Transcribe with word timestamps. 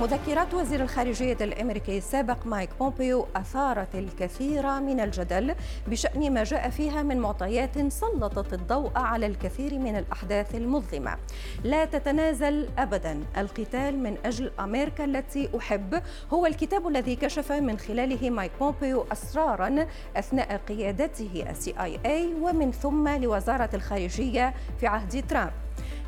مذكرات 0.00 0.54
وزير 0.54 0.82
الخارجية 0.82 1.36
الأمريكي 1.40 1.98
السابق 1.98 2.46
مايك 2.46 2.70
بومبيو 2.78 3.26
أثارت 3.36 3.94
الكثير 3.94 4.80
من 4.80 5.00
الجدل 5.00 5.54
بشأن 5.86 6.34
ما 6.34 6.44
جاء 6.44 6.70
فيها 6.70 7.02
من 7.02 7.18
معطيات 7.18 7.92
سلطت 7.92 8.52
الضوء 8.52 8.90
على 8.96 9.26
الكثير 9.26 9.78
من 9.78 9.96
الأحداث 9.96 10.54
المظلمة. 10.54 11.16
لا 11.64 11.84
تتنازل 11.84 12.68
أبدا. 12.78 13.20
القتال 13.36 13.98
من 13.98 14.16
أجل 14.24 14.50
أمريكا 14.60 15.04
التي 15.04 15.48
أحب 15.58 16.02
هو 16.32 16.46
الكتاب 16.46 16.88
الذي 16.88 17.16
كشف 17.16 17.52
من 17.52 17.78
خلاله 17.78 18.30
مايك 18.30 18.52
بومبيو 18.60 19.06
أسرارا 19.12 19.86
أثناء 20.16 20.60
قيادته 20.68 21.44
ال 21.50 21.74
CIA 21.80 22.34
ومن 22.42 22.72
ثم 22.72 23.08
لوزارة 23.08 23.70
الخارجية 23.74 24.54
في 24.80 24.86
عهد 24.86 25.24
ترامب. 25.28 25.52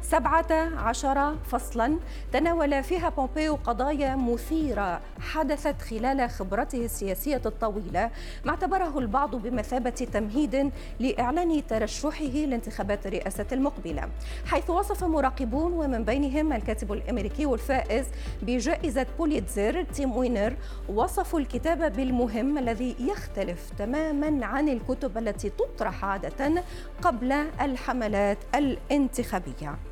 سبعة 0.03 0.53
عشر 0.77 1.37
فصلا 1.45 1.99
تناول 2.33 2.83
فيها 2.83 3.09
بومبيو 3.09 3.55
قضايا 3.55 4.17
مثيرة 4.17 5.01
حدثت 5.21 5.83
خلال 5.83 6.31
خبرته 6.31 6.85
السياسية 6.85 7.43
الطويلة 7.47 8.11
ما 8.45 8.51
اعتبره 8.51 8.99
البعض 8.99 9.37
بمثابة 9.37 9.91
تمهيد 9.91 10.73
لإعلان 11.01 11.67
ترشحه 11.67 12.25
لانتخابات 12.25 13.07
الرئاسة 13.07 13.47
المقبلة. 13.53 14.09
حيث 14.47 14.71
وصف 14.71 15.05
مراقبون 15.05 15.73
ومن 15.73 16.05
بينهم 16.05 16.53
الكاتب 16.53 16.93
الأمريكي 16.93 17.45
الفائز 17.45 18.07
بجائزة 18.43 19.07
بوليتزر 19.19 19.83
تيم 19.83 20.17
وينر 20.17 20.57
وصفوا 20.89 21.41
الكتاب 21.41 21.93
بالمهم 21.93 22.59
الذي 22.59 22.97
يختلف 23.01 23.71
تماما 23.79 24.47
عن 24.47 24.69
الكتب 24.69 25.19
التي 25.19 25.51
تطرح 25.51 26.05
عادة 26.05 26.63
قبل 27.03 27.33
الحملات 27.61 28.39
الانتخابية. 28.55 29.92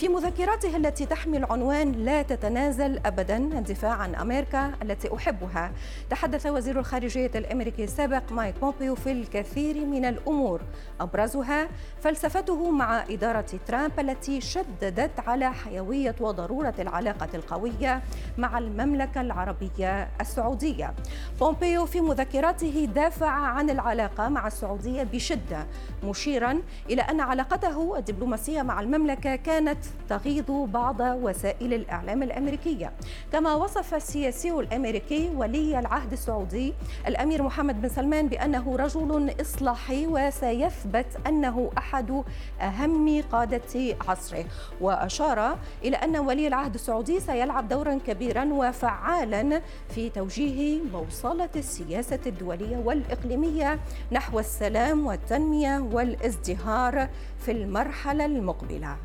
في 0.00 0.08
مذكراته 0.08 0.76
التي 0.76 1.06
تحمل 1.06 1.44
عنوان 1.44 1.92
لا 1.92 2.22
تتنازل 2.22 3.00
ابدا 3.06 3.36
الدفاع 3.36 3.90
عن 3.90 4.14
أمريكا 4.14 4.72
التي 4.82 5.14
أحبها. 5.14 5.72
تحدث 6.10 6.46
وزير 6.46 6.78
الخارجية 6.78 7.30
الأمريكي 7.34 7.84
السابق 7.84 8.32
مايك 8.32 8.54
بومبيو 8.60 8.94
في 8.94 9.12
الكثير 9.12 9.86
من 9.86 10.04
الأمور. 10.04 10.60
أبرزها 11.00 11.68
فلسفته 12.00 12.70
مع 12.70 13.02
إدارة 13.10 13.46
ترامب 13.66 14.00
التي 14.00 14.40
شددت 14.40 15.20
على 15.20 15.52
حيوية 15.52 16.14
وضرورة 16.20 16.74
العلاقة 16.78 17.28
القوية 17.34 18.02
مع 18.38 18.58
المملكة 18.58 19.20
العربية 19.20 20.08
السعودية. 20.20 20.94
بومبيو 21.40 21.86
في 21.86 22.00
مذكراته 22.00 22.88
دافع 22.94 23.30
عن 23.30 23.70
العلاقة 23.70 24.28
مع 24.28 24.46
السعودية 24.46 25.02
بشدة 25.02 25.66
مشيرا 26.04 26.62
إلى 26.90 27.02
أن 27.02 27.20
علاقته 27.20 27.98
الدبلوماسية 27.98 28.62
مع 28.62 28.80
المملكة 28.80 29.36
كانت 29.36 29.78
تغيض 30.08 30.50
بعض 30.50 31.00
وسائل 31.00 31.74
الإعلام 31.74 32.22
الأمريكية. 32.22 32.92
كما 33.32 33.54
وصف 33.54 33.94
السياسي 33.94 34.50
الأمريكي 34.50 35.30
ولي 35.36 35.78
العهد 35.78 36.12
السعودي 36.12 36.74
الأمير 37.06 37.42
محمد 37.42 37.82
بن 37.82 37.88
سلمان 37.88 38.28
بأنه 38.28 38.76
رجل 38.76 39.34
إصلاحي 39.40 40.06
وسيثبت 40.06 41.06
أنه 41.26 41.70
أحد 41.78 42.22
أهم 42.60 43.22
قادة 43.32 43.96
عصره 44.08 44.44
وأشار 44.80 45.58
إلى 45.84 45.96
أن 45.96 46.16
ولي 46.16 46.46
العهد 46.46 46.74
السعودي 46.74 47.20
سيلعب 47.20 47.68
دورا 47.68 47.98
كبيرا 48.06 48.44
وفعالا 48.44 49.62
في 49.88 50.10
توجيه 50.10 50.82
موصلة 50.92 51.50
السياسة 51.56 52.20
الدولية 52.26 52.76
والإقليمية 52.76 53.80
نحو 54.12 54.38
السلام 54.38 55.06
والتنمية 55.06 55.78
والازدهار 55.92 57.08
في 57.38 57.52
المرحلة 57.52 58.24
المقبلة. 58.24 58.96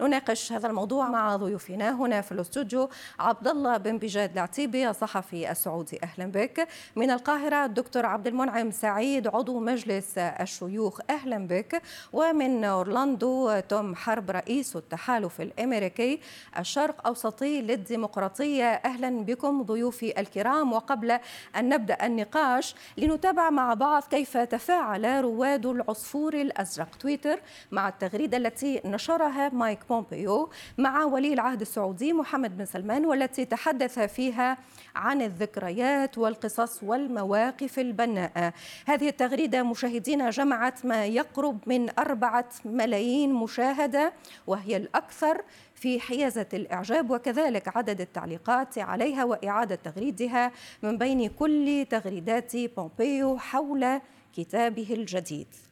نناقش 0.00 0.52
هذا 0.52 0.66
الموضوع 0.66 1.08
مع 1.08 1.36
ضيوفنا 1.36 1.90
هنا 1.90 2.20
في 2.20 2.32
الاستوديو 2.32 2.88
عبد 3.18 3.48
الله 3.48 3.76
بن 3.76 3.98
بجاد 3.98 4.32
العتيبي 4.32 4.90
الصحفي 4.90 5.50
السعودي. 5.50 6.00
أهلا 6.02 6.26
بك. 6.26 6.68
من 6.96 7.10
القاهرة 7.10 7.64
الدكتور 7.64 8.06
عبد 8.06 8.26
المنعم 8.26 8.70
سعيد 8.70 9.26
عضو 9.26 9.60
مجلس 9.60 10.18
الشيوخ. 10.18 11.00
أهلا 11.10 11.46
بك. 11.46 11.82
ومن 12.12 12.64
أورلاندو 12.64 13.60
توم 13.60 13.94
حرب 13.94 14.30
رئيس 14.30 14.76
التحالف 14.76 15.40
الأمريكي 15.40 16.20
الشرق 16.58 17.06
أوسطي 17.06 17.62
للديمقراطية. 17.62 18.64
أهلا 18.64 19.24
بكم 19.24 19.62
ضيوفي 19.62 20.20
الكرام. 20.20 20.72
وقبل 20.72 21.10
أن 21.56 21.68
نبدأ 21.68 22.06
النقاش 22.06 22.74
لنتابع 22.98 23.50
مع 23.50 23.74
بعض 23.74 24.02
كيف 24.10 24.36
تفاعل 24.36 25.24
رواد 25.24 25.66
العصفور 25.66 26.34
الأزرق 26.34 26.96
تويتر 27.00 27.40
مع 27.70 27.88
التغريدة 27.88 28.36
التي 28.36 28.80
نشرها 28.84 29.48
مايك 29.48 29.78
بومبيو 29.90 30.50
مع 30.78 31.04
ولي 31.04 31.32
العهد 31.32 31.60
السعودي 31.60 32.12
محمد 32.12 32.56
بن 32.56 32.64
سلمان 32.64 33.06
والتي 33.06 33.44
تحدث 33.44 33.98
فيها 33.98 34.58
عن 34.96 35.22
الذكريات 35.22 36.18
والقصص 36.18 36.82
والمواقف 36.82 37.78
البناءة. 37.78 38.52
هذه 38.86 39.08
التغريدة 39.08 39.62
مشاهدينا 39.62 40.30
جمعت 40.30 40.86
ما 40.86 41.06
يقرب 41.06 41.58
من 41.66 41.98
أربعة 41.98 42.48
ملايين 42.64 43.34
مشاهدة 43.34 44.12
وهي 44.46 44.76
الأكثر 44.76 45.42
في 45.74 46.00
حيازة 46.00 46.46
الإعجاب 46.54 47.10
وكذلك 47.10 47.76
عدد 47.76 48.00
التعليقات 48.00 48.78
عليها 48.78 49.24
وإعادة 49.24 49.74
تغريدها 49.74 50.52
من 50.82 50.98
بين 50.98 51.28
كل 51.28 51.86
تغريدات 51.90 52.56
بومبيو 52.56 53.38
حول 53.38 54.00
كتابه 54.36 54.86
الجديد. 54.90 55.69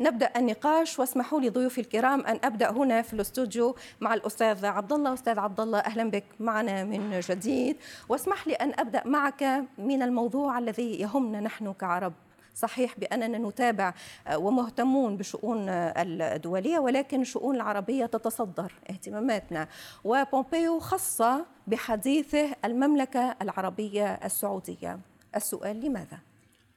نبدأ 0.00 0.30
النقاش 0.36 0.98
واسمحوا 0.98 1.40
لي 1.40 1.48
ضيوفي 1.48 1.80
الكرام 1.80 2.20
أن 2.26 2.38
أبدأ 2.44 2.70
هنا 2.70 3.02
في 3.02 3.12
الاستوديو 3.12 3.76
مع 4.00 4.14
الأستاذ 4.14 4.66
عبد 4.66 4.92
الله 4.92 5.14
أستاذ 5.14 5.38
عبد 5.38 5.60
الله 5.60 5.78
أهلا 5.78 6.10
بك 6.10 6.24
معنا 6.40 6.84
من 6.84 7.20
جديد. 7.20 7.76
واسمح 8.08 8.46
لي 8.46 8.54
أن 8.54 8.72
أبدأ 8.78 9.02
معك 9.06 9.64
من 9.78 10.02
الموضوع 10.02 10.58
الذي 10.58 11.00
يهمنا 11.00 11.40
نحن 11.40 11.72
كعرب. 11.72 12.12
صحيح 12.54 12.98
بأننا 12.98 13.38
نتابع 13.38 13.94
ومهتمون 14.34 15.16
بالشؤون 15.16 15.68
الدولية 15.68 16.78
ولكن 16.78 17.20
الشؤون 17.20 17.56
العربية 17.56 18.06
تتصدر 18.06 18.72
اهتماماتنا. 18.90 19.68
وبومبيو 20.04 20.80
خص 20.80 21.22
بحديثه 21.66 22.56
المملكة 22.64 23.36
العربية 23.42 24.06
السعودية. 24.06 24.98
السؤال 25.36 25.80
لماذا؟ 25.80 26.18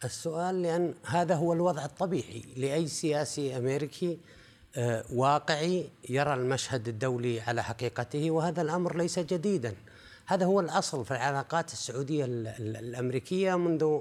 السؤال 0.03 0.61
لأن 0.61 0.93
هذا 1.05 1.35
هو 1.35 1.53
الوضع 1.53 1.85
الطبيعي 1.85 2.43
لأي 2.57 2.87
سياسي 2.87 3.57
أمريكي 3.57 4.19
آه، 4.75 5.03
واقعي 5.13 5.89
يرى 6.09 6.33
المشهد 6.33 6.87
الدولي 6.87 7.41
على 7.41 7.63
حقيقته 7.63 8.31
وهذا 8.31 8.61
الأمر 8.61 8.97
ليس 8.97 9.19
جديدا. 9.19 9.75
هذا 10.25 10.45
هو 10.45 10.59
الأصل 10.59 11.05
في 11.05 11.11
العلاقات 11.11 11.73
السعودية 11.73 12.25
الأمريكية 12.25 13.55
منذ 13.55 13.99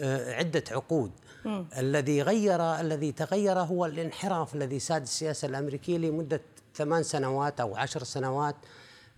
آه، 0.00 0.34
عدة 0.34 0.64
عقود. 0.70 1.10
م. 1.44 1.64
الذي 1.78 2.22
غير 2.22 2.62
الذي 2.80 3.12
تغير 3.12 3.58
هو 3.58 3.86
الانحراف 3.86 4.54
الذي 4.54 4.78
ساد 4.78 5.02
السياسة 5.02 5.48
الأمريكية 5.48 5.98
لمدة 5.98 6.40
ثمان 6.74 7.02
سنوات 7.02 7.60
أو 7.60 7.76
عشر 7.76 8.04
سنوات 8.04 8.56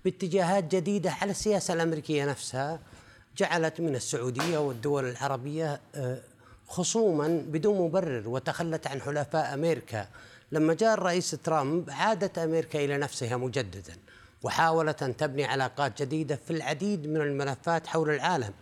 باتجاهات 0.04 0.74
جديدة 0.74 1.10
على 1.10 1.30
السياسة 1.30 1.74
الأمريكية 1.74 2.24
نفسها. 2.24 2.80
جعلت 3.36 3.80
من 3.80 3.94
السعودية 3.94 4.58
والدول 4.58 5.04
العربية 5.04 5.80
آه، 5.94 6.18
خصوما 6.68 7.42
بدون 7.46 7.78
مبرر 7.80 8.28
وتخلت 8.28 8.86
عن 8.86 9.00
حلفاء 9.00 9.54
أمريكا. 9.54 10.08
لما 10.52 10.74
جاء 10.74 10.94
الرئيس 10.94 11.30
ترامب 11.30 11.91
عادت 11.91 12.38
أمريكا 12.38 12.84
إلى 12.84 12.98
نفسها 12.98 13.36
مجددا 13.36 13.94
وحاولت 14.42 15.02
أن 15.02 15.16
تبني 15.16 15.44
علاقات 15.44 16.02
جديدة 16.02 16.36
في 16.46 16.50
العديد 16.50 17.06
من 17.06 17.20
الملفات 17.20 17.86
حول 17.86 18.10
العالم. 18.10 18.52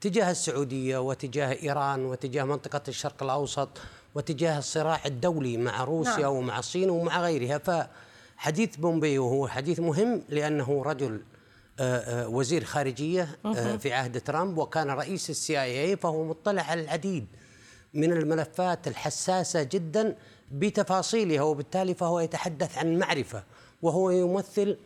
تجاه 0.00 0.30
السعودية 0.30 0.98
وتجاه 0.98 1.52
إيران 1.62 2.04
وتجاه 2.04 2.44
منطقة 2.44 2.82
الشرق 2.88 3.22
الأوسط 3.22 3.68
وتجاه 4.14 4.58
الصراع 4.58 5.00
الدولي 5.06 5.56
مع 5.56 5.84
روسيا 5.84 6.18
نعم. 6.18 6.32
ومع 6.32 6.58
الصين 6.58 6.90
ومع 6.90 7.20
غيرها. 7.20 7.86
فحديث 8.38 8.76
بومبيو 8.76 9.28
هو 9.28 9.48
حديث 9.48 9.80
مهم 9.80 10.22
لأنه 10.28 10.82
رجل 10.82 11.20
وزير 12.28 12.64
خارجية 12.64 13.28
آه، 13.44 13.76
في 13.76 13.92
عهد 13.92 14.20
ترامب 14.20 14.58
وكان 14.58 14.90
رئيس 14.90 15.30
ال 15.30 15.62
CIA 15.62 15.96
فهو 15.96 16.24
مطلع 16.24 16.62
على 16.62 16.80
العديد 16.80 17.26
من 17.94 18.12
الملفات 18.12 18.88
الحساسة 18.88 19.62
جدا 19.62 20.16
بتفاصيلها 20.52 21.42
وبالتالي 21.42 21.94
فهو 21.94 22.20
يتحدث 22.20 22.78
عن 22.78 22.98
معرفة 22.98 23.44
وهو 23.82 24.10
يمثل 24.10 24.76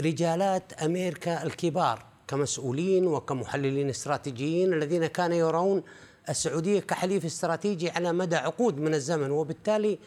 رجالات 0.00 0.72
أمريكا 0.72 1.42
الكبار 1.42 2.04
كمسؤولين 2.28 3.06
وكمحللين 3.06 3.88
استراتيجيين 3.88 4.72
الذين 4.72 5.06
كانوا 5.06 5.36
يرون 5.36 5.82
السعودية 6.28 6.80
كحليف 6.80 7.24
استراتيجي 7.24 7.90
على 7.90 8.12
مدى 8.12 8.36
عقود 8.36 8.78
من 8.78 8.94
الزمن 8.94 9.30
وبالتالي 9.30 9.98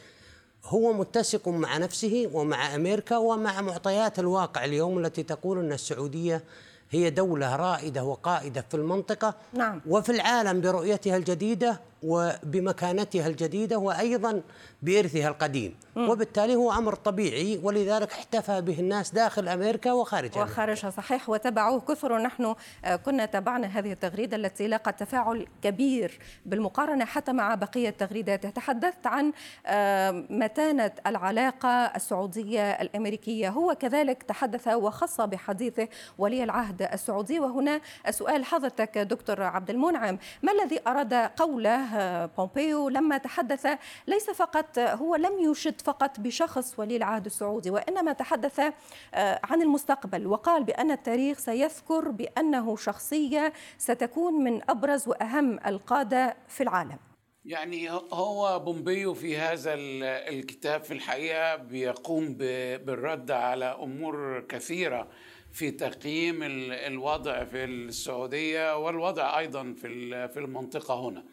هو 0.65 0.93
متسق 0.93 1.47
مع 1.47 1.77
نفسه 1.77 2.29
ومع 2.33 2.75
أمريكا 2.75 3.17
ومع 3.17 3.61
معطيات 3.61 4.19
الواقع 4.19 4.65
اليوم 4.65 4.99
التي 4.99 5.23
تقول 5.23 5.59
أن 5.59 5.73
السعودية 5.73 6.43
هي 6.91 7.09
دولة 7.09 7.55
رائدة 7.55 8.03
وقائدة 8.03 8.65
في 8.69 8.77
المنطقة 8.77 9.35
نعم. 9.53 9.81
وفي 9.87 10.11
العالم 10.11 10.61
برؤيتها 10.61 11.17
الجديدة 11.17 11.79
وبمكانتها 12.05 13.27
الجديدة 13.27 13.77
وأيضا 13.77 14.41
بإرثها 14.81 15.27
القديم. 15.27 15.75
وبالتالي 15.95 16.55
هو 16.55 16.71
أمر 16.71 16.95
طبيعي 16.95 17.59
ولذلك 17.63 18.11
احتفى 18.11 18.61
به 18.61 18.79
الناس 18.79 19.11
داخل 19.11 19.47
أمريكا 19.47 19.91
وخارجها. 19.91 20.43
وخارجها 20.43 20.89
صحيح. 20.89 21.29
وتبعوه 21.29 21.79
كثر. 21.79 22.17
نحن 22.17 22.55
آه، 22.85 22.95
كنا 22.95 23.25
تابعنا 23.25 23.67
هذه 23.67 23.91
التغريدة 23.91 24.37
التي 24.37 24.67
لاقت 24.67 24.99
تفاعل 24.99 25.47
كبير 25.61 26.19
بالمقارنة 26.45 27.05
حتى 27.05 27.33
مع 27.33 27.55
بقية 27.55 27.89
التغريدات. 27.89 28.45
تحدثت 28.45 29.07
عن 29.07 29.31
آه، 29.65 30.11
متانة 30.29 30.91
العلاقة 31.07 31.69
السعودية 31.69 32.71
الأمريكية. 32.71 33.49
هو 33.49 33.75
كذلك 33.75 34.23
تحدث 34.23 34.67
وخص 34.67 35.21
بحديثه 35.21 35.87
ولي 36.17 36.43
العهد 36.43 36.81
السعودي. 36.81 37.39
وهنا 37.39 37.81
سؤال 38.09 38.45
حضرتك 38.45 38.97
دكتور 38.97 39.43
عبد 39.43 39.69
المنعم. 39.69 40.17
ما 40.43 40.51
الذي 40.51 40.79
أراد 40.87 41.13
قوله 41.13 41.94
بومبيو 42.37 42.89
لما 42.89 43.17
تحدث 43.17 43.67
ليس 44.07 44.29
فقط 44.29 44.79
هو 44.79 45.15
لم 45.15 45.51
يشد 45.51 45.81
فقط 45.81 46.19
بشخص 46.19 46.79
ولي 46.79 46.95
العهد 46.95 47.25
السعودي 47.25 47.71
وإنما 47.71 48.13
تحدث 48.13 48.59
آه، 48.59 49.39
عن 49.43 49.61
المستقبل 49.61 50.27
وقال 50.27 50.63
بأن 50.63 50.91
التاريخ 50.91 51.37
سيذكر 51.37 52.09
بأنه 52.09 52.75
شخصية 52.75 53.53
ستكون 53.77 54.33
من 54.43 54.61
أبرز 54.69 55.07
وأهم 55.07 55.59
القادة 55.67 56.37
في 56.47 56.63
العالم. 56.63 56.97
يعني 57.45 57.91
هو 57.91 58.59
بومبيو 58.59 59.13
في 59.13 59.37
هذا 59.37 59.73
الكتاب 60.29 60.83
في 60.83 60.93
الحقيقة 60.93 61.55
بيقوم 61.55 62.33
بالرد 62.33 63.31
على 63.31 63.65
أمور 63.65 64.45
كثيرة 64.49 65.07
في 65.51 65.71
تقييم 65.71 66.39
الوضع 66.43 67.43
في 67.43 67.63
السعودية 67.63 68.77
والوضع 68.77 69.39
أيضا 69.39 69.73
في 69.81 70.37
المنطقة 70.37 71.09
هنا. 71.09 71.23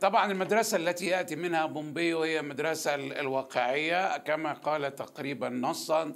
طبعا 0.00 0.32
المدرسة 0.32 0.76
التي 0.76 1.06
يأتي 1.06 1.36
منها 1.36 1.66
بومبيو 1.66 2.22
هي 2.22 2.40
المدرسة 2.40 2.94
الواقعية 2.94 4.18
كما 4.18 4.52
قال 4.52 4.94
تقريبا 4.94 5.48
نصا 5.48 6.12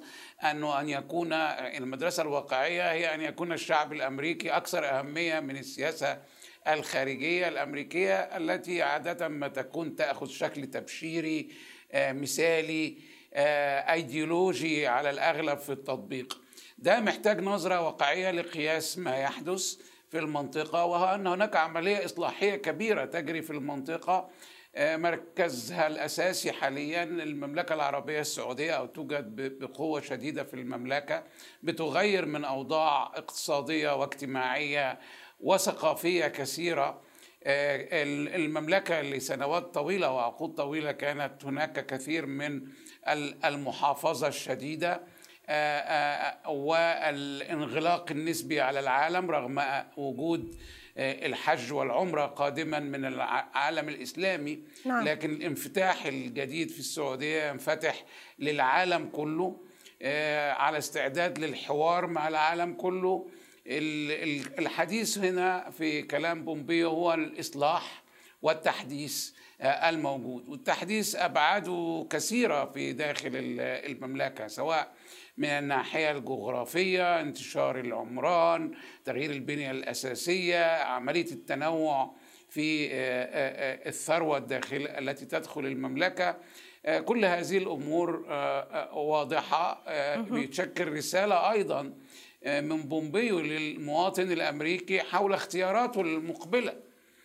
أنه 0.51 0.81
أن 0.81 0.89
يكون 0.89 1.33
المدرسة 1.33 2.23
الواقعية 2.23 2.93
هي 2.93 3.15
أن 3.15 3.21
يكون 3.21 3.53
الشعب 3.53 3.93
الأمريكي 3.93 4.51
أكثر 4.51 4.99
أهمية 4.99 5.41
من 5.41 5.57
السياسة 5.57 6.19
الخارجية 6.69 7.49
الأمريكية 7.49 8.15
التي 8.15 8.83
عادة 8.83 9.29
ما 9.29 9.49
تكون 9.49 9.97
تأخذ 9.97 10.27
شكل 10.27 10.67
تبشيري 10.67 11.49
آه، 11.93 12.13
مثالي 12.13 12.97
آه، 13.35 13.93
أيديولوجي 13.93 14.87
على 14.87 15.11
الأغلب 15.11 15.59
في 15.59 15.73
التطبيق. 15.73 16.41
ده 16.79 17.01
محتاج 17.01 17.41
نظرة 17.41 17.81
واقعية 17.81 18.31
لقياس 18.31 18.99
ما 18.99 19.17
يحدث. 19.17 19.77
في 20.15 20.21
المنطقة 20.21 20.85
وأن 20.85 21.27
هناك 21.27 21.57
عملية 21.57 22.05
إصلاحية 22.05 22.57
كبيرة 22.57 23.05
تجري 23.05 23.43
في 23.43 23.51
المنطقة 23.51 24.31
آه، 24.75 24.97
مركزها 24.97 25.87
الأساسي 25.87 26.53
حاليا 26.53 27.03
المملكة 27.03 27.75
العربية 27.75 28.21
السعودية 28.21 28.73
أو 28.73 28.87
توجد 28.87 29.59
بقوة 29.59 30.01
شديدة 30.01 30.45
في 30.45 30.55
المملكة 30.55 31.25
بتغير 31.63 32.27
من 32.27 32.45
أوضاع 32.45 33.03
اقتصادية 33.03 33.97
واجتماعية 34.01 34.99
وثقافية 35.41 36.27
كثيرة. 36.27 37.01
آه، 37.45 37.89
المملكة 38.37 39.01
لسنوات 39.01 39.75
طويلة 39.75 40.11
وعقود 40.11 40.55
طويلة 40.55 40.93
كانت 40.93 41.45
هناك 41.45 41.87
كثير 41.87 42.27
من 42.27 42.69
المحافظة 43.45 44.29
الشديدة. 44.29 45.03
والانغلاق 46.47 48.11
النسبي 48.11 48.61
على 48.61 48.81
العالم 48.81 49.31
رغم 49.31 49.63
وجود 49.97 50.57
الحج 50.99 51.73
والعمرة 51.73 52.27
قادما 52.27 52.79
من 52.81 53.05
العالم 53.05 53.89
الإسلامي. 53.89 54.59
نعم. 54.85 55.05
لكن 55.05 55.31
الانفتاح 55.31 56.07
الجديد 56.07 56.71
في 56.71 56.79
السعودية 56.79 57.51
ينفتح 57.51 58.05
للعالم 58.39 59.09
كله 59.09 59.57
على 60.53 60.79
استعداد 60.79 61.39
للحوار 61.39 62.07
مع 62.07 62.29
العالم 62.29 62.75
كله. 62.75 63.27
الحديث 63.67 65.19
هنا 65.19 65.71
في 65.71 66.03
كلام 66.03 66.45
بومبيو 66.45 66.91
هو 66.91 67.15
الإصلاح 67.15 68.03
والتحديث 68.43 69.31
آه، 69.61 69.91
الموجود. 69.91 70.49
والتحديث 70.49 71.17
أبعاده 71.17 72.07
كثيرة 72.11 72.65
في 72.65 72.93
داخل 72.93 73.31
المملكة 73.35 74.47
سواء 74.47 74.93
من 75.37 75.49
الناحية 75.49 76.11
الجغرافية 76.11 77.21
انتشار 77.21 77.81
العمران 77.81 78.73
تغيير 79.05 79.31
البنية 79.31 79.71
الأساسية 79.71 80.83
عملية 80.83 81.33
التنوع 81.33 82.15
في 82.49 82.87
آه، 82.87 82.93
آه، 82.95 83.89
الثروة 83.89 84.39
الداخل 84.39 84.89
التي 84.99 85.27
تدخل 85.27 85.67
المملكة. 85.67 86.37
كل 87.05 87.25
هذه 87.25 87.59
الأمور 87.59 88.25
واضحة. 88.93 89.83
بتشكل 90.17 90.93
رسالة 90.93 91.53
أيضا 91.53 91.95
آه، 92.45 92.61
من 92.61 92.83
بومبيو 92.83 93.41
للمواطن 93.41 94.33
الأمريكي 94.33 95.01
حول 95.01 95.33
اختياراته 95.35 96.01
المقبلة. 96.01 96.75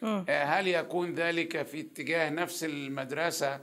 آه، 0.04 0.44
هل 0.44 0.68
يكون 0.68 1.14
ذلك 1.14 1.64
في 1.64 1.80
اتجاه 1.80 2.30
نفس 2.30 2.64
المدرسة 2.64 3.60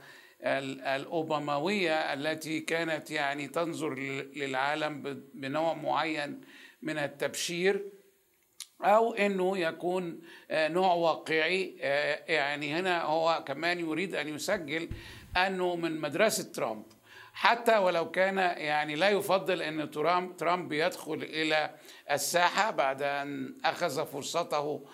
الاوبامويه 0.46 2.12
التي 2.12 2.60
كانت 2.60 3.10
يعني 3.10 3.48
تنظر 3.48 3.94
للعالم 4.36 5.22
بنوع 5.34 5.74
معين 5.74 6.40
من 6.82 6.98
التبشير 6.98 7.84
أو 8.84 9.14
إنه 9.14 9.58
يكون 9.58 10.20
آه، 10.50 10.68
نوع 10.68 10.92
واقعي 10.94 11.76
يعني 12.28 12.74
هنا 12.74 13.02
هو 13.02 13.44
كمان 13.46 13.80
يريد 13.80 14.14
أن 14.14 14.28
يسجل 14.28 14.88
أنه 15.36 15.76
من 15.76 16.00
مدرسة 16.00 16.52
ترامب. 16.52 16.84
حتى 17.36 17.78
ولو 17.78 18.10
كان 18.10 18.38
يعني 18.38 18.94
لا 18.94 19.08
يفضل 19.08 19.62
إن 19.62 19.90
ترامب 20.38 20.72
يدخل 20.72 21.22
إلى 21.22 21.74
الساحة 22.10 22.70
بعد 22.70 23.02
أن 23.02 23.58
أخذ 23.64 24.06
فرصته 24.06 24.56
آه، 24.58 24.86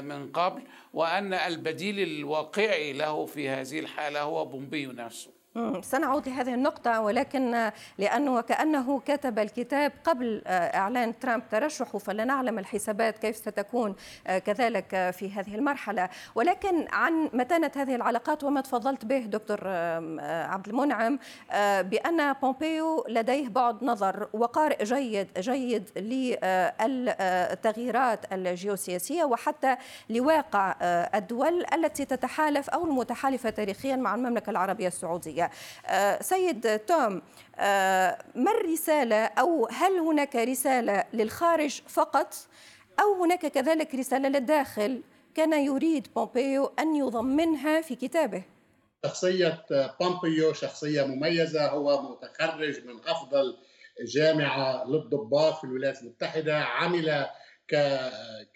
من 0.00 0.32
قبل 0.32 0.62
وأن 0.94 1.34
البديل 1.34 2.00
الواقعي 2.00 2.92
له 2.92 3.26
في 3.26 3.48
هذه 3.48 3.78
الحالة 3.78 4.22
هو 4.22 4.44
بومبيو 4.44 4.92
نفسه 4.92 5.37
سنعود 5.82 6.28
لهذه 6.28 6.54
النقطة 6.54 7.00
ولكن 7.00 7.70
لأنه 7.98 8.40
كأنه 8.40 9.00
كتب 9.00 9.38
الكتاب 9.38 9.92
قبل 10.04 10.42
آه، 10.46 10.76
إعلان 10.76 11.18
ترامب 11.18 11.42
ترشحه 11.50 11.98
فلا 11.98 12.24
نعلم 12.24 12.58
الحسابات 12.58 13.18
كيف 13.18 13.36
ستكون 13.36 13.94
آه، 14.26 14.38
كذلك 14.38 15.10
في 15.10 15.30
هذه 15.32 15.54
المرحلة. 15.54 16.08
ولكن 16.34 16.86
عن 16.92 17.30
متانة 17.32 17.70
هذه 17.76 17.94
العلاقات 17.94 18.44
وما 18.44 18.60
تفضلت 18.60 19.04
به 19.04 19.18
دكتور 19.18 19.60
آه، 19.66 20.46
عبد 20.46 20.68
المنعم 20.68 21.18
بأن 21.82 22.32
بومبيو 22.32 23.04
لديه 23.08 23.48
بعد 23.48 23.84
نظر 23.84 24.28
وقارئ 24.32 24.84
جيد 24.84 25.28
جيد 25.38 25.90
للتغييرات 26.80 28.32
الجيوسياسية 28.32 29.24
وحتى 29.24 29.76
لواقع 30.10 30.74
الدول 31.14 31.64
التي 31.74 32.04
تتحالف 32.04 32.70
أو 32.70 32.84
المتحالفة 32.84 33.50
تاريخيا 33.50 33.96
مع 33.96 34.14
المملكة 34.14 34.50
العربية 34.50 34.86
السعودية. 34.86 35.47
آه، 35.86 36.22
سيد 36.22 36.78
توم 36.78 37.22
آه، 37.58 38.18
ما 38.34 38.50
الرسالة؟ 38.50 39.24
أو 39.24 39.68
هل 39.72 39.98
هناك 39.98 40.36
رسالة 40.36 41.04
للخارج 41.12 41.80
فقط؟ 41.88 42.34
أو 43.00 43.24
هناك 43.24 43.46
كذلك 43.46 43.94
رسالة 43.94 44.28
للداخل؟ 44.28 45.02
كان 45.34 45.52
يريد 45.52 46.06
بومبيو 46.16 46.72
أن 46.78 46.96
يضمنها 46.96 47.80
في 47.80 47.94
كتابه. 47.94 48.42
شخصية 49.06 49.64
بومبيو 50.00 50.52
شخصية 50.52 51.02
مميزة 51.02 51.68
هو 51.68 52.02
متخرج 52.02 52.86
من 52.86 53.00
أفضل 53.06 53.56
جامعة 54.06 54.84
للضباط 54.84 55.58
في 55.58 55.64
الولايات 55.64 56.02
المتحدة 56.02 56.56
عمل 56.56 57.26
ك... 57.68 58.00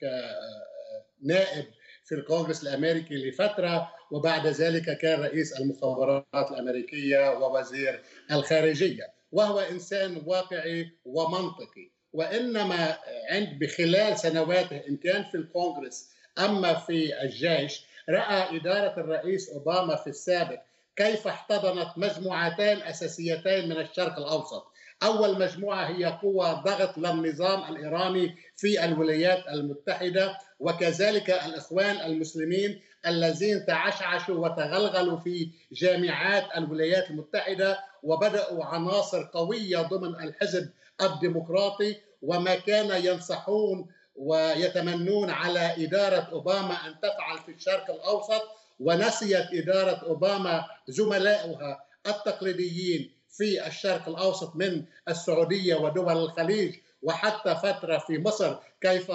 كنائب 0.01 1.67
في 2.13 2.19
الكونغرس 2.19 2.63
الأمريكي 2.63 3.15
لفترة 3.15 3.91
وبعد 4.11 4.47
ذلك 4.47 4.99
كان 4.99 5.21
رئيس 5.21 5.61
المخابرات 5.61 6.51
الأمريكية 6.51 7.31
ووزير 7.31 8.03
الخارجية. 8.33 9.13
وهو 9.33 9.61
إنسان 9.61 10.23
واقعي 10.27 10.91
ومنطقي. 11.05 11.91
وإنما 12.13 12.99
عند 13.31 13.59
بخلال 13.59 14.19
سنواته 14.19 14.77
إن 14.89 14.97
كان 14.97 15.25
في 15.25 15.35
الكونغرس 15.35 16.11
أما 16.39 16.75
في 16.75 17.23
الجيش 17.23 17.85
رأى 18.09 18.57
إدارة 18.57 19.01
الرئيس 19.01 19.51
أوباما 19.51 19.97
في 19.97 20.07
السابق 20.07 20.59
كيف 20.97 21.27
احتضنت 21.27 21.89
مجموعتين 21.97 22.83
اساسيتين 22.83 23.69
من 23.69 23.81
الشرق 23.81 24.19
الأوسط. 24.19 24.72
أول 25.05 25.39
مجموعة 25.41 25.85
هي 25.85 26.05
قوه 26.05 26.53
ضغط 26.53 26.99
للنظام 26.99 27.75
الإيراني 27.75 28.37
في 28.57 28.85
الولايات 28.85 29.45
المتحدة 29.49 30.39
وكذلك 30.61 31.31
الإخوان 31.31 31.97
المسلمين 32.11 32.81
الذين 33.07 33.67
تعشعشوا 33.67 34.49
وتغلغلوا 34.49 35.19
في 35.19 35.51
جامعات 35.73 36.45
الولايات 36.57 37.11
المتحدة 37.11 37.79
وبدأوا 38.03 38.65
عناصر 38.65 39.25
قوية 39.35 39.79
ضمن 39.79 40.15
الحزب 40.29 40.71
الديمقراطي 41.03 41.97
وما 42.23 42.55
كان 42.55 43.05
ينصحون 43.05 43.87
ويتمنون 44.17 45.31
على 45.31 45.85
إدارة 45.85 46.29
أوباما 46.33 46.75
أن 46.87 47.01
تفعل 47.03 47.39
في 47.47 47.53
الشرق 47.53 47.91
الأوسط 47.91 48.43
ونسيت 48.81 49.47
إدارة 49.53 50.07
أوباما 50.07 50.65
زملائها 50.89 51.85
التقليديين 52.07 53.22
في 53.33 53.67
الشرق 53.67 54.09
الأوسط 54.09 54.57
من 54.57 54.85
السعودية 55.09 55.75
ودول 55.75 56.13
الخليج 56.13 56.75
وحتى 57.03 57.55
فترة 57.55 57.99
في 57.99 58.19
مصر 58.19 58.57
كيف 58.81 59.13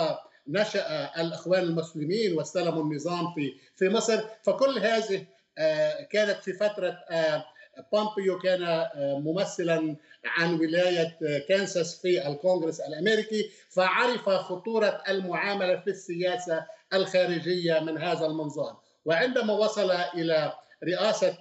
نشأ 0.48 1.12
الإخوان 1.22 1.64
المسلمين 1.64 2.38
واستلموا 2.38 2.84
النظام 2.84 3.34
في 3.34 3.54
في 3.76 3.90
مصر. 3.90 4.22
فكل 4.44 4.80
هذه 4.80 5.26
آه، 5.58 6.02
كانت 6.02 6.44
في 6.44 6.54
فترة 6.54 6.90
آه، 7.10 7.46
بومبيو 7.92 8.40
كان 8.40 8.64
آه، 8.64 9.20
ممثلا 9.20 9.96
عن 10.26 10.60
ولاية 10.60 11.18
كانساس 11.50 12.02
في 12.02 12.28
الكونغرس 12.28 12.80
الأمريكي 12.80 13.50
فعرف 13.70 14.30
خطورة 14.30 15.04
المعاملة 15.10 15.80
في 15.80 15.90
السياسة 15.90 16.66
الخارجية 16.94 17.80
من 17.80 17.98
هذا 17.98 18.26
المنظار 18.26 18.80
وعندما 19.06 19.54
وصل 19.54 19.92
إلى 19.92 20.54
رئاسة 20.84 21.38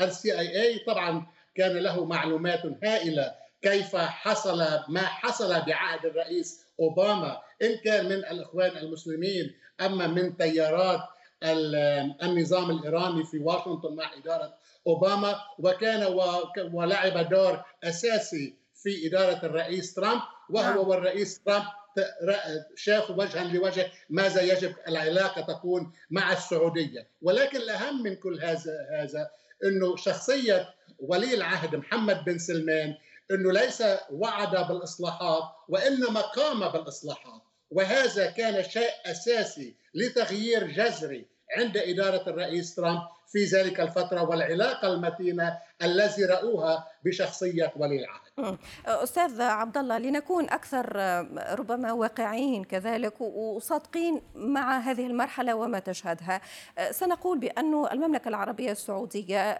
ال 0.00 0.38
CIA 0.38 0.78
طبعا 0.78 1.26
كان 1.54 1.76
له 1.76 2.04
معلومات 2.04 2.62
هائلة 2.84 3.34
كيف 3.62 3.96
حصل 3.96 4.58
ما 4.88 5.00
حصل 5.00 5.48
بعهد 5.48 6.06
الرئيس 6.06 6.66
أوباما 6.80 7.40
إن 7.62 7.76
كان 7.84 8.04
من 8.04 8.12
الإخوان 8.12 8.76
المسلمين 8.76 9.54
أما 9.80 10.06
من 10.06 10.36
تيارات 10.36 11.00
النظام 12.22 12.70
الإيراني 12.70 13.24
في 13.24 13.38
واشنطن 13.38 13.94
مع 13.94 14.10
إدارة 14.16 14.54
أوباما 14.86 15.36
وكان 15.58 16.06
ولعب 16.72 17.28
دور 17.28 17.64
أساسي 17.84 18.54
في 18.74 19.06
إدارة 19.06 19.46
الرئيس 19.46 19.94
ترامب 19.94 20.20
وهو 20.50 20.62
نعم. 20.62 20.88
والرئيس 20.88 21.40
ترامب 21.40 21.64
شافوا 22.76 23.14
وجها 23.14 23.44
لوجه 23.44 23.90
ماذا 24.10 24.42
يجب 24.42 24.74
العلاقة 24.88 25.40
تكون 25.40 25.92
مع 26.10 26.32
السعودية 26.32 27.08
ولكن 27.22 27.56
الأهم 27.58 28.02
من 28.02 28.16
كل 28.16 28.40
هذا 28.40 28.72
هذا 28.92 29.30
إنه 29.64 29.96
شخصية 29.96 30.74
ولي 31.00 31.34
العهد 31.34 31.76
محمد 31.76 32.24
بن 32.24 32.38
سلمان 32.38 32.94
إنه 33.30 33.52
ليس 33.52 33.82
وعد 34.10 34.68
بالإصلاحات 34.68 35.42
وإنما 35.68 36.20
قام 36.20 36.68
بالإصلاحات. 36.68 37.42
وهذا 37.70 38.30
كان 38.30 38.64
شيء 38.70 38.90
أساسي 39.06 39.76
لتغيير 39.94 40.66
جذري 40.66 41.26
عند 41.56 41.76
إدارة 41.76 42.30
الرئيس 42.30 42.74
ترامب. 42.74 43.02
في 43.32 43.44
ذلك 43.44 43.80
الفترة 43.80 44.22
والعلاقة 44.22 44.88
المتينة 44.94 45.58
الذي 45.82 46.24
رأوها 46.24 46.86
بشخصية 47.04 47.72
ولي 47.76 48.04
العهد. 48.04 48.58
أستاذ 48.86 49.42
عبد 49.42 49.76
الله 49.76 49.98
لنكون 49.98 50.50
أكثر 50.50 50.96
ربما 51.58 51.92
واقعيين 51.92 52.64
كذلك 52.64 53.20
وصادقين 53.20 54.20
مع 54.34 54.78
هذه 54.78 55.06
المرحلة 55.06 55.54
وما 55.54 55.78
تشهدها 55.78 56.40
سنقول 56.90 57.38
بأن 57.38 57.86
المملكة 57.92 58.28
العربية 58.28 58.72
السعودية 58.72 59.58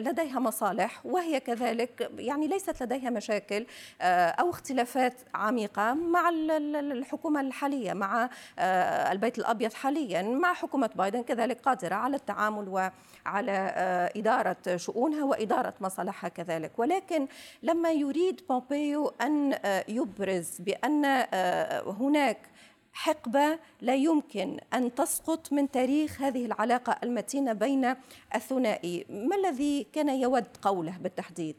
لديها 0.00 0.38
مصالح 0.38 1.06
وهي 1.06 1.40
كذلك 1.40 2.10
يعني 2.18 2.48
ليست 2.48 2.82
لديها 2.82 3.10
مشاكل 3.10 3.66
أو 4.00 4.50
اختلافات 4.50 5.14
عميقة 5.34 5.94
مع 5.94 6.28
الحكومة 6.28 7.40
الحالية 7.40 7.92
مع 7.92 8.30
البيت 9.12 9.38
الأبيض 9.38 9.72
حاليا 9.72 10.22
مع 10.22 10.54
حكومة 10.54 10.90
بايدن 10.94 11.22
كذلك 11.22 11.60
قادرة 11.60 11.94
على 11.94 12.16
التعامل 12.16 12.68
وعلى 13.26 13.74
إدارة 14.16 14.76
شؤونها 14.76 15.24
وإدارة 15.24 15.74
مصالحها 15.80 16.28
كذلك 16.28 16.78
ولكن 16.78 17.28
لما 17.62 17.92
يريد 17.92 18.40
بومبيو 18.48 19.12
أن 19.20 19.52
آه، 19.64 19.84
يبرز 19.88 20.60
بأن 20.60 21.04
آه، 21.04 21.90
هناك 21.90 22.38
حقبة 22.92 23.58
لا 23.80 23.94
يمكن 23.94 24.60
أن 24.74 24.94
تسقط 24.94 25.52
من 25.52 25.70
تاريخ 25.70 26.22
هذه 26.22 26.46
العلاقة 26.46 26.98
المتينة 27.02 27.52
بين 27.52 27.94
الثنائي 28.34 29.06
ما 29.08 29.36
الذي 29.36 29.86
كان 29.92 30.08
يود 30.08 30.46
قوله 30.62 30.98
بالتحديد؟ 30.98 31.56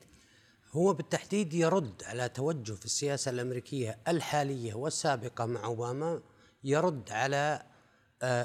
هو 0.72 0.94
بالتحديد 0.94 1.54
يرد 1.54 2.04
على 2.08 2.30
توجه 2.30 2.74
في 2.74 2.86
السياسة 2.86 3.32
الأمريكية 3.32 3.98
الحالية 4.08 4.74
والسابقة 4.74 5.46
مع 5.46 5.66
أوباما 5.66 6.22
يرد 6.64 7.12
على 7.12 7.38
آه، 7.38 7.69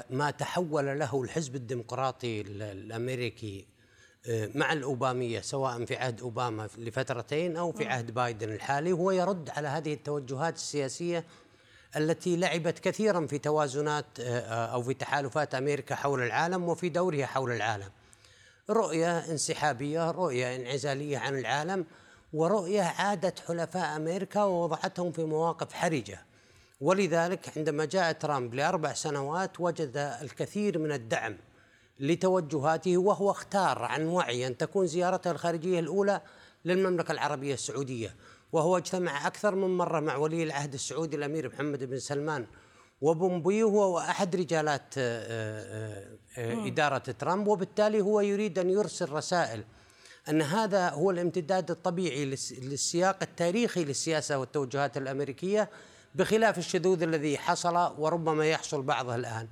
ما 0.09 0.31
تحول 0.31 0.99
له 0.99 1.23
الحزب 1.23 1.55
الديمقراطي 1.55 2.41
الأمريكي 2.41 3.65
آه، 4.27 4.49
مع 4.55 4.73
الأوبامية 4.73 5.41
سواء 5.41 5.85
في 5.85 5.95
عهد 5.95 6.21
أوباما 6.21 6.69
لفترتين 6.77 7.57
أو 7.57 7.71
في 7.71 7.87
عهد 7.87 8.11
بايدن 8.11 8.49
الحالي. 8.49 8.91
هو 8.91 9.11
يرد 9.11 9.49
على 9.49 9.67
هذه 9.67 9.93
التوجهات 9.93 10.55
السياسية 10.55 11.25
التي 11.95 12.37
لعبت 12.37 12.79
كثيرا 12.79 13.27
في 13.27 13.37
توازنات 13.37 14.05
آه، 14.19 14.39
آه، 14.39 14.65
أو 14.65 14.83
في 14.83 14.93
تحالفات 14.93 15.55
أمريكا 15.55 15.95
حول 15.95 16.21
العالم 16.21 16.69
وفي 16.69 16.89
دورها 16.89 17.25
حول 17.25 17.51
العالم. 17.51 17.89
رؤية 18.69 19.19
انسحابية 19.19 20.11
رؤية 20.11 20.55
انعزالية 20.55 21.17
عن 21.17 21.39
العالم 21.39 21.85
ورؤية 22.33 22.81
عادت 22.81 23.39
حلفاء 23.39 23.95
أمريكا 23.95 24.43
ووضعتهم 24.43 25.11
في 25.11 25.23
مواقف 25.23 25.73
حرجة. 25.73 26.24
ولذلك 26.81 27.57
عندما 27.57 27.85
جاء 27.85 28.11
ترامب 28.11 28.53
لأربع 28.53 28.93
سنوات 28.93 29.59
وجد 29.59 29.97
الكثير 30.21 30.79
من 30.79 30.91
الدعم 30.91 31.37
لتوجهاته 31.99 32.97
وهو 32.97 33.31
اختار 33.31 33.83
عن 33.83 34.07
وعي 34.07 34.47
أن 34.47 34.57
تكون 34.57 34.87
زيارته 34.87 35.31
الخارجية 35.31 35.79
الأولى 35.79 36.21
للمملكة 36.65 37.11
العربية 37.11 37.53
السعودية. 37.53 38.15
وهو 38.51 38.77
اجتمع 38.77 39.27
أكثر 39.27 39.55
من 39.55 39.77
مرة 39.77 39.99
مع 39.99 40.15
ولي 40.15 40.43
العهد 40.43 40.73
السعودي 40.73 41.15
الأمير 41.15 41.47
محمد 41.53 41.83
بن 41.83 41.99
سلمان 41.99 42.45
وبومبي 43.01 43.63
هو 43.63 43.99
أحد 43.99 44.35
رجالات 44.35 44.93
آه، 44.97 45.23
آه، 45.27 46.17
آه، 46.37 46.67
إدارة 46.67 46.97
ترامب. 46.97 47.47
وبالتالي 47.47 48.01
هو 48.01 48.21
يريد 48.21 48.59
أن 48.59 48.69
يرسل 48.69 49.11
رسائل 49.11 49.63
أن 50.29 50.41
هذا 50.41 50.89
هو 50.89 51.11
الامتداد 51.11 51.71
الطبيعي 51.71 52.25
للسياق 52.61 53.17
التاريخي 53.21 53.83
للسياسة 53.83 54.37
والتوجهات 54.37 54.97
الأمريكية. 54.97 55.69
بخلاف 56.15 56.57
الشذوذ 56.57 57.03
الذي 57.03 57.37
حصل 57.37 57.75
وربما 57.97 58.45
يحصل 58.45 58.81
بعضه 58.81 59.15
الآن. 59.15 59.47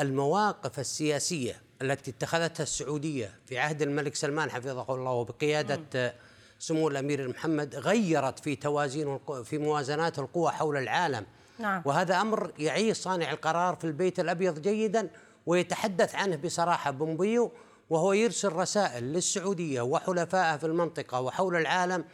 المواقف 0.00 0.78
السياسية 0.78 1.62
التي 1.82 2.10
اتخذتها 2.10 2.62
السعودية 2.62 3.38
في 3.46 3.58
عهد 3.58 3.82
الملك 3.82 4.14
سلمان 4.14 4.50
حفظه 4.50 4.94
الله 4.94 5.10
وبقيادة 5.10 6.14
سمو 6.58 6.88
الأمير 6.88 7.28
محمد 7.28 7.74
غيرت 7.74 8.38
في 8.38 8.56
توازين 8.56 9.18
في 9.44 9.58
موازنات 9.58 10.18
القوى 10.18 10.50
حول 10.50 10.76
العالم. 10.76 11.26
نعم. 11.58 11.82
وهذا 11.84 12.20
أمر 12.20 12.52
يعي 12.58 12.94
صانع 12.94 13.30
القرار 13.30 13.76
في 13.76 13.84
البيت 13.84 14.20
الأبيض 14.20 14.62
جيدا 14.62 15.10
ويتحدث 15.46 16.14
عنه 16.14 16.36
بصراحة 16.36 16.90
بومبيو 16.90 17.52
وهو 17.90 18.12
يرسل 18.12 18.52
رسائل 18.52 19.04
للسعودية 19.04 19.80
وحلفائها 19.80 20.56
في 20.56 20.66
المنطقة 20.66 21.20
وحول 21.20 21.56
العالم 21.56 22.04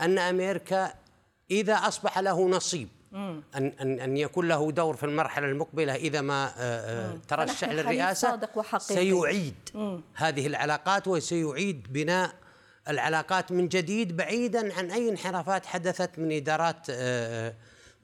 أن 0.00 0.18
أمريكا 0.18 0.94
إذا 1.50 1.74
أصبح 1.74 2.18
له 2.18 2.48
نصيب. 2.48 2.88
ان 3.14 3.42
ان 3.54 4.00
أن 4.00 4.16
يكون 4.16 4.48
له 4.48 4.70
دور 4.70 4.96
في 4.96 5.06
المرحلة 5.06 5.46
المقبلة 5.46 5.94
إذا 5.94 6.20
ما 6.20 6.44
آه، 6.44 6.52
آه، 6.58 7.18
ترشح 7.28 7.68
للرئاسه 7.68 8.40
سيعيد 8.78 9.54
مم. 9.74 10.00
هذه 10.14 10.46
العلاقات 10.46 11.08
وسيعيد 11.08 11.92
بناء 11.92 12.34
العلاقات 12.88 13.52
من 13.52 13.68
جديد 13.68 14.16
بعيدا 14.16 14.74
عن 14.78 14.90
أي 14.90 15.08
انحرافات 15.08 15.66
حدثت 15.66 16.18
من 16.18 16.32
إدارات 16.32 16.86
آه، 16.90 17.54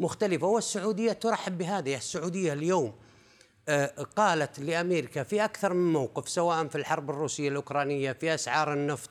مختلفة. 0.00 0.46
والسعودية 0.46 1.12
ترحب 1.12 1.58
بهذه. 1.58 1.96
السعودية 1.96 2.52
اليوم 2.52 2.94
قالت 4.16 4.58
لأمريكا 4.58 5.22
في 5.22 5.44
أكثر 5.44 5.72
من 5.72 5.92
موقف 5.92 6.28
سواء 6.28 6.68
في 6.68 6.76
الحرب 6.76 7.10
الروسية 7.10 7.48
الأوكرانية 7.48 8.12
في 8.12 8.34
أسعار 8.34 8.72
النفط 8.72 9.10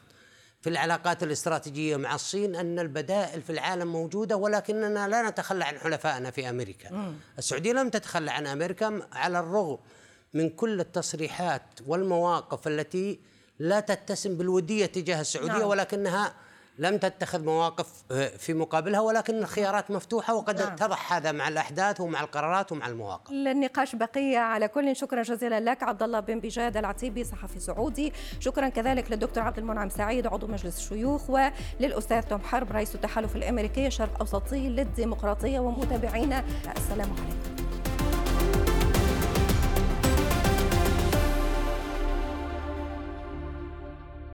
في 0.66 0.72
العلاقات 0.72 1.24
الاستراتيجية 1.24 1.98
مع 1.98 2.16
الصين 2.16 2.56
أن 2.56 2.80
البدائل 2.80 3.42
في 3.42 3.50
العالم 3.50 3.88
موجودة 3.88 4.36
ولكننا 4.36 5.08
لا 5.08 5.30
نتخلى 5.30 5.66
عن 5.66 5.80
حلفائنا 5.80 6.32
في 6.32 6.50
أمريكا. 6.50 6.92
مم. 6.92 7.14
السعودية 7.38 7.72
لم 7.72 7.90
تتخلى 7.90 8.32
عن 8.32 8.48
أمريكا 8.48 9.08
على 9.14 9.40
الرغم 9.40 9.78
من 10.34 10.50
كل 10.50 10.80
التصريحات 10.80 11.62
والمواقف 11.88 12.68
التي 12.68 13.20
لا 13.60 13.80
تتسم 13.80 14.38
بالودية 14.38 14.86
تجاه 14.86 15.22
السعودية 15.22 15.52
نعم. 15.52 15.68
ولكنها 15.68 16.34
لم 16.78 16.98
تتخذ 16.98 17.44
مواقف 17.44 17.88
آه، 18.12 18.28
في 18.28 18.54
مقابلها 18.54 19.00
ولكن 19.00 19.38
الخيارات 19.38 19.92
مفتوحة 19.92 20.36
وقد 20.36 20.60
نعم. 20.60 20.72
اتضح 20.74 21.14
هذا 21.14 21.32
مع 21.32 21.48
الأحداث 21.48 22.02
ومع 22.02 22.22
القرارات 22.22 22.72
ومع 22.72 22.88
المواقف. 22.88 23.32
للنقاش 23.32 23.96
بقية 23.96 24.38
على 24.38 24.68
كل 24.68 24.96
شكرا 24.96 25.22
جزيلا 25.22 25.60
لك 25.60 25.84
عبد 25.84 26.04
الله 26.04 26.20
بن 26.20 26.40
بجاد 26.40 26.78
العتيبي 26.78 27.24
صحفي 27.24 27.60
سعودي. 27.60 28.14
شكرا 28.40 28.70
كذلك 28.70 29.12
للدكتور 29.12 29.44
عبد 29.44 29.58
المنعم 29.58 29.90
سعيد 29.90 30.28
عضو 30.28 30.48
مجلس 30.48 30.78
الشيوخ 30.78 31.30
وللأستاذ 31.30 32.22
توم 32.22 32.42
حرب 32.42 32.72
رئيس 32.72 32.96
التحالف 32.96 33.36
الأمريكي 33.36 33.88
الشرق 33.88 34.20
أوسطي 34.20 34.70
للديمقراطية 34.70 35.60
ومتابعينا. 35.60 36.44
السلام 36.78 37.10
عليكم. 37.10 37.55